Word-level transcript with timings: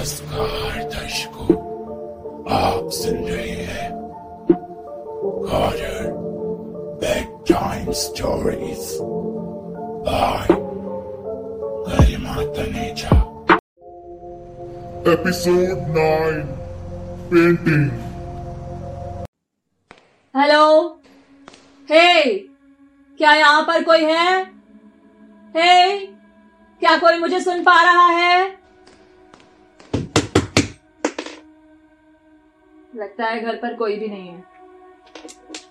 नमस्कार 0.00 0.76
दर्शकों 0.92 1.54
आप 2.56 2.90
सुन 2.90 3.16
रहे 3.24 3.48
हैं 3.48 3.88
horror 5.48 6.06
bed 7.00 7.26
time 7.50 7.90
stories 8.02 8.86
by 10.06 10.46
Garima 11.88 12.36
Taneja 12.56 13.18
Episode 15.12 15.82
9 15.96 16.40
Painting. 17.32 17.84
Hello 20.34 20.64
hey 21.88 22.24
क्या 23.20 23.34
यहाँ 23.34 23.62
पर 23.62 23.84
कोई 23.84 24.04
है? 24.04 24.40
हे 25.54 25.98
क्या 26.82 26.96
कोई 26.96 27.18
मुझे 27.18 27.40
सुन 27.40 27.62
पा 27.64 27.82
रहा 27.82 28.06
है? 28.06 28.59
लगता 33.00 33.24
है 33.24 33.40
घर 33.40 33.56
पर 33.56 33.74
कोई 33.74 33.98
भी 33.98 34.08
नहीं 34.08 34.28
है। 34.28 34.44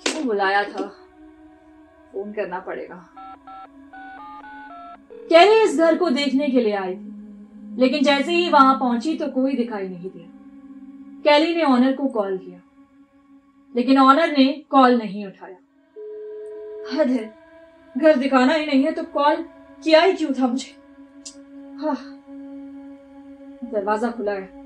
क्यों 0.03 0.25
बुलाया 0.25 0.63
था? 0.63 0.87
फ़ोन 2.13 2.33
करना 2.33 2.59
पड़ेगा। 2.59 3.09
कैली 5.13 5.61
इस 5.61 5.77
घर 5.77 5.97
को 5.97 6.09
देखने 6.09 6.47
के 6.47 6.61
लिए 6.61 6.73
आई? 6.73 6.95
थी 6.95 7.75
लेकिन 7.77 8.03
जैसे 8.03 8.31
ही 8.31 8.49
वहाँ 8.49 8.79
पहुँची 8.79 9.17
तो 9.17 9.27
कोई 9.27 9.55
दिखाई 9.55 9.87
नहीं 9.87 10.09
दिया। 10.09 10.25
कैली 11.23 11.55
ने 11.55 11.63
ऑनर 11.63 11.93
को 11.93 12.07
कॉल 12.07 12.37
किया। 12.37 12.61
लेकिन 13.75 13.97
ऑनर 13.97 14.37
ने 14.37 14.63
कॉल 14.69 14.97
नहीं 14.97 15.25
उठाया। 15.25 15.57
हद 16.93 17.07
है। 17.07 17.35
घर 17.97 18.15
दिखाना 18.15 18.53
ही 18.53 18.65
नहीं 18.65 18.83
है 18.83 18.91
तो 18.91 19.03
कॉल 19.03 19.35
किया 19.83 20.01
ही 20.01 20.13
क्यों 20.13 20.31
था 20.33 20.47
मुझे? 20.47 20.75
हाँ। 21.81 21.95
दरवाज़ा 23.73 24.11
खुला 24.11 24.31
है। 24.31 24.59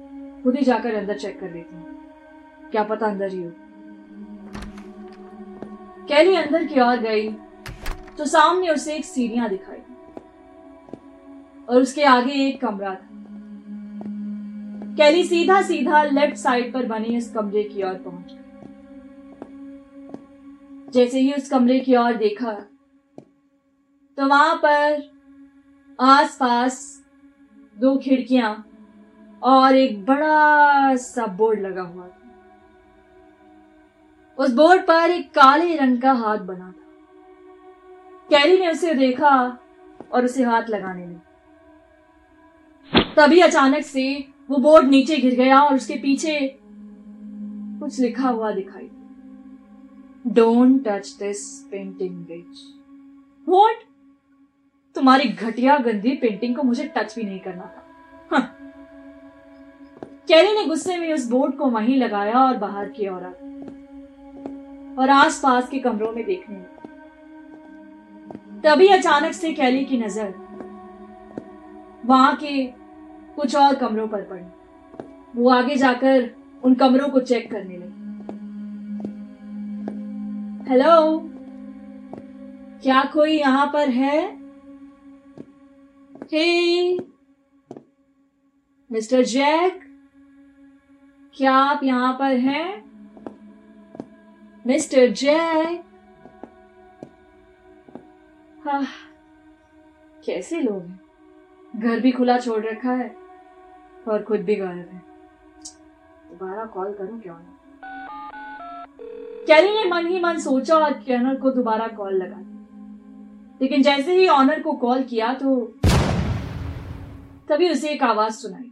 खुद 0.43 0.55
ही 0.55 0.65
जाकर 0.65 0.95
अंदर 0.95 1.17
चेक 1.17 1.39
कर 1.39 1.51
लेती 1.51 1.75
हूँ। 1.75 1.92
क्या 2.73 2.83
पता 2.83 3.05
अंदर 3.07 3.29
ही 3.29 3.43
हो। 3.43 3.51
कैली 6.07 6.35
अंदर 6.35 6.65
की 6.65 6.79
ओर 6.81 6.97
गई 6.99 7.29
तो 8.17 8.25
सामने 8.27 8.69
उसे 8.69 8.95
एक 8.95 9.05
सीढ़ियाँ 9.05 9.49
दिखाई, 9.49 9.77
और 11.67 11.81
उसके 11.81 12.03
आगे 12.05 12.33
एक 12.47 12.59
कमरा 12.61 12.93
था। 12.93 13.07
कैली 14.97 15.23
सीधा 15.23 15.61
सीधा 15.61 16.03
लेफ़्ट 16.03 16.37
साइड 16.37 16.73
पर 16.73 16.85
बनी 16.87 17.17
उस 17.17 17.31
कमरे 17.33 17.63
की 17.65 17.83
ओर 17.83 17.93
पहुँच 18.05 18.31
गई। 18.31 18.41
जैसे 20.93 21.19
ही 21.19 21.33
उस 21.33 21.49
कमरे 21.49 21.79
की 21.79 21.95
ओर 21.95 22.13
देखा 22.15 22.51
तो 24.17 24.27
वहाँ 24.27 24.55
पर 24.55 25.01
आसपास 25.99 26.81
दो 27.77 27.97
खिड़कियाँ 27.97 28.51
और 29.41 29.75
एक 29.75 30.05
बड़ा 30.05 30.95
सा 30.97 31.25
बोर्ड 31.37 31.59
लगा 31.61 31.81
हुआ 31.83 32.07
था। 32.07 32.32
उस 34.37 34.53
बोर्ड 34.53 34.81
पर 34.81 35.11
एक 35.11 35.29
काले 35.31 35.75
रंग 35.75 36.01
का 36.01 36.11
हाथ 36.13 36.37
बना 36.37 36.67
था। 36.67 36.81
कैरी 38.29 38.57
ने 38.59 38.71
उसे 38.71 38.93
देखा 38.93 39.31
और 40.11 40.25
उसे 40.25 40.43
हाथ 40.43 40.69
लगाने 40.69 41.05
लगी। 41.05 41.19
तभी 43.15 43.39
अचानक 43.39 43.83
से 43.85 44.03
वो 44.49 44.57
बोर्ड 44.57 44.89
नीचे 44.89 45.17
गिर 45.17 45.35
गया 45.35 45.59
और 45.61 45.75
उसके 45.75 45.95
पीछे 45.95 46.39
कुछ 47.79 47.99
लिखा 47.99 48.29
हुआ 48.29 48.51
दिखाई 48.51 48.89
don't 50.25 50.83
touch 50.87 51.07
this 51.19 51.43
painting 51.71 52.15
bitch 52.25 52.61
what 53.47 53.83
तुम्हारी 54.95 55.25
घटिया 55.25 55.77
गंदी 55.77 56.15
पेंटिंग 56.15 56.55
को 56.55 56.63
मुझे 56.63 56.83
टच 56.97 57.15
भी 57.15 57.23
नहीं 57.23 57.39
करना 57.39 57.63
था। 57.63 57.83
हाँ। 58.31 58.41
कैरी 60.27 60.53
ने 60.53 60.65
गुस्से 60.65 60.97
में 60.97 61.13
उस 61.13 61.29
बोर्ड 61.29 61.55
को 61.57 61.65
वहीं 61.69 61.97
लगाया 61.97 62.39
और 62.39 62.57
बाहर 62.57 62.89
की 62.89 63.07
ओर 63.07 63.23
आ 63.23 63.31
और 64.99 65.09
आसपास 65.09 65.69
के 65.69 65.79
कमरों 65.79 66.11
में 66.11 66.25
देखने। 66.25 66.55
लगी 66.55 66.65
तभी 68.61 68.87
अचानक 68.87 69.31
से 69.31 69.53
कैली 69.53 69.85
की 69.85 69.97
नज़र 69.97 70.33
वहाँ 72.05 72.35
के 72.35 72.65
कुछ 73.35 73.55
और 73.55 73.75
कमरों 73.75 74.07
पर 74.07 74.21
पड़ी। 74.21 75.41
वो 75.41 75.49
आगे 75.49 75.75
जाकर 75.75 76.29
उन 76.63 76.73
कमरों 76.73 77.09
को 77.09 77.19
चेक 77.19 77.51
करने 77.51 77.77
लगी। 77.77 77.93
हेलो? 80.69 81.19
क्या 82.83 83.03
कोई 83.03 83.31
यहाँ 83.31 83.69
पर 83.73 83.89
है? 83.89 84.37
हे? 86.31 86.97
Mister 88.91 89.23
Jack? 89.23 89.79
क्या 91.33 91.53
आप 91.53 91.83
यहाँ 91.83 92.13
पर 92.13 92.35
हैं? 92.37 92.92
मिस्टर 94.65 95.07
जैक 95.11 95.83
हाँ 98.65 98.85
कैसे 100.25 100.59
लोग 100.61 100.81
हैं? 100.81 100.99
घर 101.75 101.99
भी 101.99 102.11
खुला 102.11 102.37
छोड़ 102.39 102.63
रखा 102.65 102.91
है 102.91 103.09
और 104.07 104.23
खुद 104.23 104.39
भी 104.39 104.55
गायब 104.55 104.89
है। 104.93 105.01
दोबारा 106.29 106.65
कॉल 106.65 106.93
करूँ 106.93 107.19
क्यों? 107.21 107.35
नहीं 107.35 107.51
कैरी 109.47 109.69
ने 109.69 109.83
मन 109.89 110.07
ही 110.07 110.19
मन 110.19 110.39
सोचा 110.39 110.75
और 110.75 110.93
कैनर 110.99 111.35
को 111.35 111.51
दोबारा 111.51 111.87
कॉल 111.87 112.13
लगा 112.13 112.39
लेकिन 113.61 113.81
जैसे 113.83 114.13
ही 114.13 114.27
ऑनर 114.27 114.61
को 114.61 114.71
कॉल 114.77 115.03
किया 115.03 115.33
तो 115.33 115.55
तभी 117.49 117.69
उसे 117.69 117.89
एक 117.89 118.03
आवाज़ 118.03 118.33
सुनाई 118.33 118.71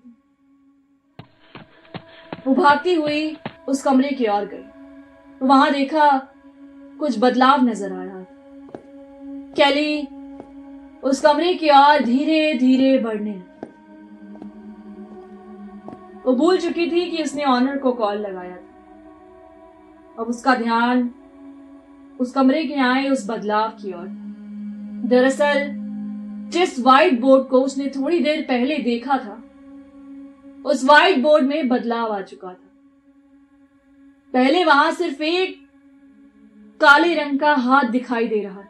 वो 2.47 2.53
भागती 2.55 2.93
हुई 2.93 3.37
उस 3.67 3.81
कमरे 3.83 4.09
की 4.09 4.27
ओर 4.27 4.45
गई। 4.45 4.80
वहाँ 5.41 5.71
देखा 5.71 6.09
कुछ 6.99 7.19
बदलाव 7.19 7.63
नज़र 7.65 7.93
आ 7.93 8.03
रहा 8.03 8.25
कैली, 9.57 10.07
उस 11.03 11.21
कमरे 11.21 11.53
की 11.53 11.69
ओर 11.69 12.03
धीरे 12.03 12.53
धीरे 12.53 12.97
बढ़ने 12.97 13.31
वो 16.25 16.33
भूल 16.33 16.57
चुकी 16.57 16.91
थी 16.91 17.09
कि 17.11 17.23
उसने 17.23 17.43
ऑनर 17.43 17.77
को 17.77 17.91
कॉल 17.91 18.17
लगाया 18.17 18.55
था। 18.55 18.67
अब 20.19 20.27
उसका 20.27 20.55
ध्यान, 20.55 21.09
उस 22.19 22.31
कमरे 22.31 22.63
के 22.63 22.75
आए 22.75 23.09
उस 23.09 23.29
बदलाव 23.29 23.69
की 23.69 23.93
ओर। 23.93 24.07
दरअसल, 25.07 25.67
जिस 26.49 26.79
व्हाइट 26.79 27.19
बोर्ड 27.21 27.47
को 27.47 27.61
उसने 27.61 27.87
थोड़ी 27.87 28.19
देर 28.19 28.41
पहले 28.41 28.77
देखा 28.77 29.17
था, 29.17 29.43
उस 30.65 30.85
व्हाइट 30.85 31.19
बोर्ड 31.19 31.45
में 31.45 31.67
बदलाव 31.67 32.13
आ 32.13 32.21
चुका 32.21 32.49
था। 32.49 32.70
पहले 34.33 34.63
वहाँ 34.65 34.91
सिर्फ़ 34.91 35.21
एक 35.23 35.55
काले 36.81 37.13
रंग 37.15 37.39
का 37.39 37.53
हाथ 37.55 37.89
दिखाई 37.91 38.27
दे 38.27 38.41
रहा 38.41 38.61
था। 38.61 38.67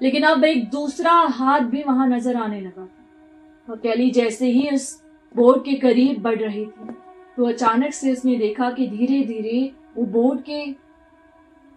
लेकिन 0.00 0.22
अब 0.24 0.44
एक 0.44 0.68
दूसरा 0.70 1.12
हाथ 1.12 1.60
भी 1.70 1.82
वहाँ 1.82 2.08
नज़र 2.08 2.36
आने 2.36 2.60
लगा। 2.60 2.88
और 3.68 3.76
कैली 3.78 4.10
जैसे 4.10 4.50
ही 4.50 4.68
उस 4.70 4.92
बोर्ड 5.34 5.64
के 5.64 5.74
करीब 5.78 6.22
बढ़ 6.22 6.38
रही 6.38 6.64
थी 6.66 6.94
तो 7.36 7.46
अचानक 7.46 7.92
से 7.94 8.12
उसने 8.12 8.36
देखा 8.36 8.70
कि 8.70 8.86
धीरे 8.88 9.22
धीरे 9.24 9.72
वो 9.96 10.04
बोर्ड 10.12 10.40
के 10.42 10.64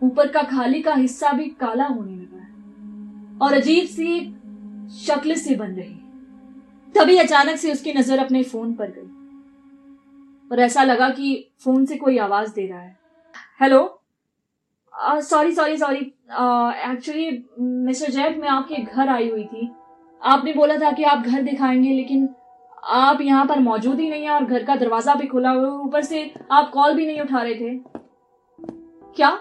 ऊपर 0.02 0.28
का 0.28 0.42
खाली 0.44 0.82
का 0.82 0.94
हिस्सा 0.94 1.32
भी 1.32 1.46
काला 1.60 1.86
होने 1.86 2.12
लगा 2.14 2.38
है 2.38 3.40
और 3.40 3.54
अजीब 3.54 3.86
सी 3.88 4.20
शक्ल 5.00 5.36
से 5.36 5.56
बन 5.56 5.74
रही 5.74 5.96
तभी 6.96 7.18
अचानक 7.18 7.58
से 7.58 7.72
उसकी 7.72 7.94
नज़र 7.94 8.20
अपने 8.20 8.44
फ़ोन 8.44 8.74
पर 8.74 8.90
गई। 8.90 9.10
और 10.54 10.60
ऐसा 10.60 10.84
लगा 10.84 11.10
कि 11.10 11.28
फ़ोन 11.64 11.86
से 11.86 11.96
कोई 11.98 12.18
आवाज़ 12.18 12.54
दे 12.54 12.66
रहा 12.68 12.80
है। 12.80 12.96
Hello 13.62 13.80
sorry 15.22 15.52
sorry 15.52 15.78
sorry 15.78 16.00
actually 16.92 17.46
mister 17.60 18.12
Jack 18.12 18.38
मैं 18.38 18.50
आपके 18.50 18.76
घर 18.76 19.10
आई 19.10 19.30
हुई 19.30 19.44
थी। 19.46 19.70
आपने 20.22 20.54
बोला 20.54 20.76
था 20.78 20.92
कि 20.92 21.04
आप 21.04 21.20
घर 21.20 21.42
दिखाएँगे, 21.42 21.90
लेकिन 21.90 22.30
आप 22.84 23.22
यहाँ 23.22 23.46
पर 23.46 23.60
मौजूद 23.60 24.00
ही 24.00 24.10
नहीं 24.10 24.24
है 24.24 24.32
और 24.32 24.46
घर 24.46 24.64
का 24.64 24.76
दरवाज़ा 24.76 25.16
भी 25.16 25.28
खुला 25.28 25.50
हुआ 25.50 25.70
ऊपर 25.80 26.02
से 26.02 26.34
आप 26.52 26.70
कॉल 26.70 26.94
भी 26.94 27.06
नहीं 27.06 27.22
उठा 27.22 27.42
रहे 27.42 27.56
थे। 27.56 27.76
क्या? 29.16 29.38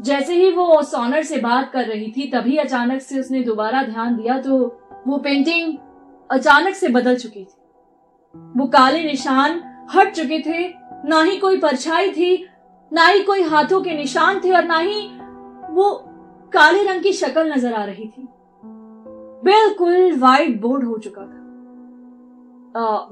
जैसे 0.00 0.34
ही 0.34 0.50
वो 0.52 0.82
सोनर 0.82 1.22
से 1.22 1.40
बात 1.40 1.70
कर 1.72 1.84
रही 1.84 2.12
थी, 2.12 2.30
तभी 2.30 2.56
अचानक 2.56 3.02
से 3.02 3.20
उसने 3.20 3.42
दोबारा 3.42 3.82
ध्यान 3.82 4.16
दिया 4.16 4.40
तो 4.40 4.58
वो 5.06 5.18
पेंटिंग 5.18 5.76
अचानक 6.30 6.74
से 6.74 6.88
बदल 6.90 7.16
चुकी 7.16 7.44
थी। 7.44 7.56
वो 8.56 8.66
काले 8.68 9.04
निशान 9.04 9.66
हट 9.90 10.12
चुके 10.14 10.38
थे। 10.40 10.68
ना 11.04 11.22
ही 11.22 11.36
कोई 11.38 11.58
परछाई 11.60 12.10
थी, 12.12 12.46
ना 12.92 13.06
ही 13.06 13.22
कोई 13.22 13.42
हाथों 13.42 13.80
के 13.80 13.96
निशान 13.96 14.40
थे 14.40 14.52
और 14.52 14.64
ना 14.64 14.78
ही 14.78 15.00
वो 15.70 15.92
काले 16.52 16.82
रंग 16.84 17.02
की 17.02 17.12
शक्ल 17.12 17.52
नज़र 17.52 17.72
आ 17.72 17.84
रही 17.84 18.06
थी। 18.06 18.26
बिल्कुल 19.44 20.18
वाइट 20.18 20.60
बोर्ड 20.60 20.84
हो 20.84 20.96
चुका 20.98 21.22
था। 21.22 21.38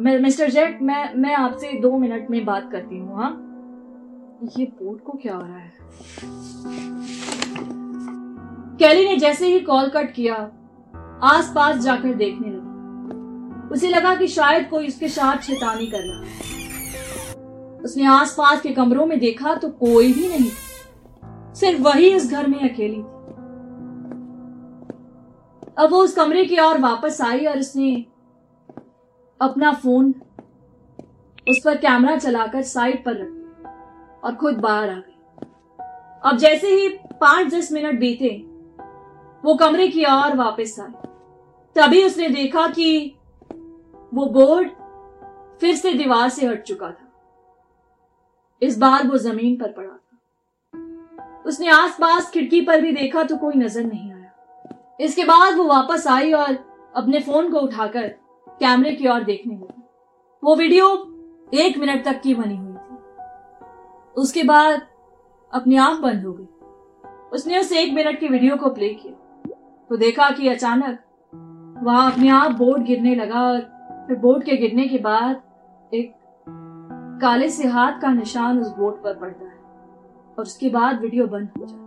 मिस्टर 0.00 0.50
जैक 0.50 0.78
मैं 0.82 1.14
मैं 1.14 1.34
आपसे 1.34 1.72
दो 1.80 1.96
मिनट 1.98 2.30
में 2.30 2.44
बात 2.44 2.68
करती 2.72 2.98
हूँ 2.98 3.16
हाँ? 3.16 3.30
ये 4.58 4.64
बोर्ड 4.64 5.00
को 5.02 5.12
क्या 5.12 5.34
हो 5.34 5.40
रहा 5.42 5.58
है? 5.58 5.72
कैली 8.78 9.08
ने 9.08 9.16
जैसे 9.16 9.46
ही 9.46 9.60
कॉल 9.60 9.88
कट 9.88 10.12
किया, 10.12 10.34
आसपास 11.24 11.76
जाकर 11.76 12.14
देखने 12.14 12.48
लगी। 12.48 13.74
उसे 13.74 13.88
लगा 13.88 14.14
कि 14.16 14.26
शायद 14.28 14.68
कोई 14.68 14.86
उसके 14.88 15.08
साथ 15.08 15.42
शैतानी 15.42 15.86
कर 15.86 16.00
रहा 16.00 16.20
है। 16.20 16.57
उसने 17.84 18.06
आसपास 18.06 18.60
के 18.60 18.68
कमरों 18.68 19.06
में 19.06 19.18
देखा 19.18 19.54
तो 19.54 19.68
कोई 19.70 20.12
भी 20.12 20.28
नहीं 20.28 20.50
सिर्फ़ 21.54 21.82
वही 21.82 22.14
उस 22.16 22.30
घर 22.30 22.46
में 22.46 22.58
अकेली 22.60 22.96
थी। 22.96 23.16
अब 25.78 25.90
वो 25.90 26.02
उस 26.04 26.14
कमरे 26.14 26.44
की 26.44 26.58
ओर 26.60 26.78
वापस 26.78 27.20
आई 27.20 27.46
और 27.46 27.58
उसने 27.58 27.90
अपना 29.40 29.72
फ़ोन 29.72 30.14
उस 31.50 31.60
पर 31.64 31.76
कैमरा 31.76 32.16
चलाकर 32.16 32.62
साइड 32.62 33.04
पर 33.04 33.16
रख 33.16 34.24
और 34.24 34.34
खुद 34.34 34.54
बाहर 34.54 34.90
आ 34.90 34.94
गई। 34.94 35.14
अब 36.24 36.36
जैसे 36.36 36.68
ही 36.68 36.88
पाँच 37.20 37.54
दस 37.54 37.72
मिनट 37.72 38.00
बीते, 38.00 38.28
वो 39.44 39.54
कमरे 39.54 39.88
की 39.88 40.04
ओर 40.04 40.36
वापस 40.36 40.76
आए 40.80 41.08
तभी 41.76 42.04
उसने 42.04 42.28
देखा 42.28 42.66
कि 42.68 43.14
वो 44.12 44.26
बोर्ड 44.26 44.70
फिर 45.60 45.76
से 45.76 45.92
दीवार 45.92 46.28
से 46.28 46.46
हट 46.46 46.62
चुका 46.62 46.88
था। 46.88 47.07
इस 48.62 48.78
बार 48.78 49.06
वो 49.08 49.18
ज़मीन 49.18 49.56
पर 49.56 49.72
पड़ा 49.72 49.88
था। 49.88 51.42
उसने 51.46 51.68
आसपास 51.68 52.30
खिड़की 52.30 52.60
पर 52.60 52.80
भी 52.80 52.92
देखा 52.92 53.22
तो 53.22 53.36
कोई 53.36 53.54
नज़र 53.54 53.84
नहीं 53.84 54.12
आया। 54.12 54.96
इसके 55.00 55.24
बाद 55.24 55.56
वो 55.56 55.64
वापस 55.64 56.06
आई 56.06 56.32
और 56.32 56.54
अपने 56.96 57.20
फ़ोन 57.20 57.50
को 57.50 57.60
उठाकर 57.60 58.08
कैमरे 58.60 58.92
की 58.92 59.08
ओर 59.08 59.24
देखने 59.24 59.54
लगी। 59.54 59.82
वो 60.42 60.54
वीडियो 60.56 60.86
एक 61.54 61.78
मिनट 61.78 62.04
तक 62.04 62.20
की 62.20 62.34
बनी 62.34 62.56
हुई 62.56 62.74
थी। 62.74 62.96
उसके 64.16 64.42
बाद 64.42 64.80
अपनी 65.52 65.76
आँख 65.76 66.00
बंद 66.00 66.24
हो 66.24 66.32
गई। 66.32 66.46
उसने 67.32 67.58
उस 67.58 67.72
एक 67.72 67.92
मिनट 67.92 68.20
की 68.20 68.28
वीडियो 68.28 68.56
को 68.56 68.70
प्ले 68.70 68.88
किया। 68.94 69.12
तो 69.90 69.96
देखा 69.96 70.30
कि 70.30 70.48
अचानक 70.48 70.98
वहाँ 71.82 72.10
अपने 72.12 72.28
आप 72.28 72.52
बोर्ड 72.52 72.82
गिरने 72.82 73.14
लगा 73.14 73.42
और 73.42 73.60
फिर 74.08 74.16
बोर्ड 74.16 74.44
के 74.44 74.56
गिरने 74.56 74.86
के 74.88 74.98
बाद 74.98 75.42
एक 75.92 76.12
काले 77.20 77.48
से 77.50 77.68
हाथ 77.68 78.00
का 78.00 78.12
निशान 78.12 78.58
उस 78.58 78.68
बोर्ड 78.76 78.96
पर 78.96 79.14
पड़ता 79.14 79.44
है, 79.44 79.56
और 80.38 80.42
उसके 80.42 80.68
बाद 80.70 81.00
वीडियो 81.00 81.26
बंद 81.26 81.48
हो 81.58 81.66
जाए 81.66 81.86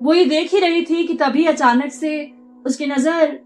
वो 0.00 0.14
ये 0.14 0.24
देख 0.26 0.52
ही 0.54 0.60
रही 0.60 0.84
थी 0.84 1.06
कि 1.06 1.14
तभी 1.16 1.44
अचानक 1.46 1.92
से 1.92 2.10
उसकी 2.66 2.86
नज़र 2.86 3.38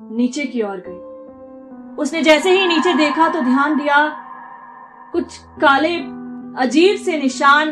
नीचे 0.00 0.44
की 0.46 0.62
ओर 0.62 0.82
गई। 0.86 1.96
उसने 1.96 2.22
जैसे 2.22 2.50
ही 2.50 2.66
नीचे 2.68 2.94
देखा 2.94 3.28
तो 3.28 3.40
ध्यान 3.42 3.76
दिया, 3.78 3.98
कुछ 5.12 5.38
काले, 5.60 5.96
अजीब 6.58 6.96
से 6.96 7.16
निशान 7.18 7.70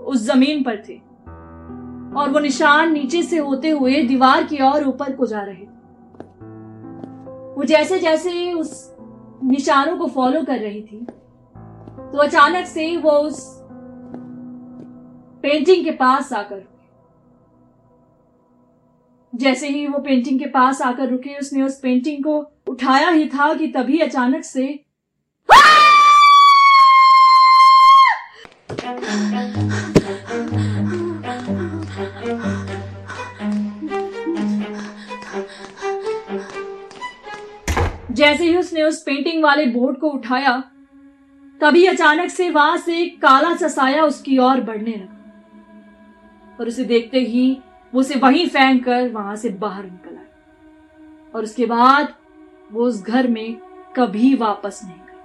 उस 0.00 0.22
ज़मीन 0.22 0.62
पर 0.62 0.76
थे, 0.88 0.96
और 2.14 2.30
वो 2.30 2.38
निशान 2.40 2.92
नीचे 2.92 3.22
से 3.22 3.38
होते 3.38 3.70
हुए 3.70 4.02
दीवार 4.04 4.44
की 4.44 4.62
ओर 4.64 4.84
ऊपर 4.84 5.12
को 5.16 5.26
जा 5.26 5.40
रहे 5.40 5.64
वो 7.50 7.64
जैसे 7.66 7.98
जैसे 7.98 8.52
उस 8.52 8.70
निशानों 9.44 9.96
को 9.98 10.06
फॉलो 10.08 10.42
कर 10.42 10.58
रही 10.58 10.82
थी 10.82 11.06
तो 12.12 12.18
अचानक 12.18 12.66
से 12.66 12.96
वो 12.96 13.10
उस 13.10 13.60
पेंटिंग 15.42 15.84
के 15.84 15.90
पास 15.90 16.32
आकर 16.32 16.68
जैसे 19.34 19.68
ही 19.68 19.86
वो 19.86 19.98
पेंटिंग 19.98 20.38
के 20.38 20.46
पास 20.46 20.82
आकर 20.82 21.08
रुके, 21.08 21.38
उसने 21.38 21.62
उस 21.62 21.80
पेंटिंग 21.80 22.24
को 22.24 22.52
उठाया 22.68 23.10
ही 23.10 23.28
था 23.28 23.54
कि 23.54 23.66
तभी 23.66 23.98
अचानक 23.98 24.44
से 24.44 24.84
जैसे 38.10 38.44
ही 38.44 38.56
उसने 38.56 38.82
उस 38.82 39.02
पेंटिंग 39.02 39.42
वाले 39.42 39.66
बोर्ड 39.66 39.96
को 39.96 40.08
उठाया 40.08 40.64
तभी 41.60 41.86
अचानक 41.86 42.30
से 42.30 42.50
वहाँ 42.50 42.76
से 42.76 42.98
एक 42.98 43.22
काला 43.22 43.56
सा 43.56 43.68
साया 43.68 44.04
उसकी 44.04 44.38
ओर 44.38 44.60
बढ़ने 44.60 44.90
लगा। 44.90 46.56
और 46.60 46.68
उसे 46.68 46.84
देखते 46.84 47.18
ही 47.18 47.60
वो 47.94 48.00
उसे 48.00 48.14
वहीं 48.14 48.48
फेंक 48.48 48.84
कर 48.84 49.08
वहाँ 49.08 49.36
से 49.36 49.48
बाहर 49.48 49.84
निकल 49.84 50.16
आया। 50.16 51.32
और 51.34 51.42
उसके 51.42 51.66
बाद 51.66 52.14
वो 52.72 52.84
उस 52.84 53.02
घर 53.02 53.28
में 53.28 53.56
कभी 53.96 54.34
वापस 54.34 54.80
नहीं 54.84 54.94
गई 54.94 55.18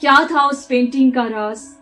क्या 0.00 0.28
था 0.30 0.46
उस 0.46 0.66
पेंटिंग 0.66 1.12
का 1.12 1.26
राज? 1.26 1.76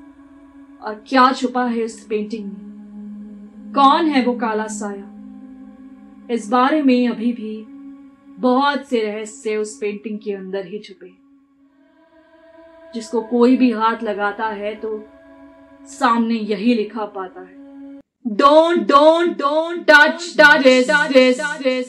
और 0.83 1.05
क्या 1.09 1.33
छुपा 1.33 1.65
है 1.65 1.85
उस 1.85 2.07
पेंटिंग 2.07 2.45
में? 2.45 3.73
कौन 3.75 4.07
है 4.07 4.25
वो 4.25 4.33
काला 4.33 4.67
साया? 4.67 5.05
इस 6.31 6.49
बारे 6.49 6.83
में 6.83 7.09
अभी 7.09 7.33
भी 7.33 7.67
बहुत 8.39 8.89
से 8.89 9.01
रहस्य 9.01 9.57
उस 9.57 9.79
पेंटिंग 9.79 10.19
के 10.19 10.33
अंदर 10.33 10.67
ही 10.67 10.79
छुपे 10.79 11.28
जिसको 12.95 13.21
कोई 13.31 13.57
भी 13.57 13.71
हाथ 13.73 14.03
लगाता 14.03 14.49
है 14.55 14.75
तो 14.75 14.99
सामने 15.91 16.35
यही 16.35 16.75
लिखा 16.75 17.05
पाता 17.15 17.41
है 17.41 17.57
don't 18.27 18.87
don't 18.89 19.37
don't 19.39 19.85
touch 19.91 20.35
touch 20.39 20.65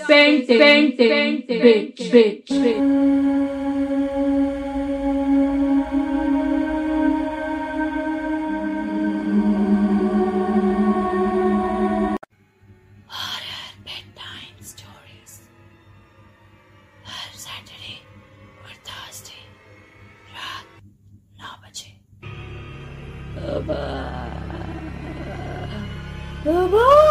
paint 0.08 0.48
paint 0.48 0.98
paint 0.98 1.48
paint 2.12 3.49
Baba. 23.68 24.32
Baba. 26.46 26.78
Uh, 26.78 27.09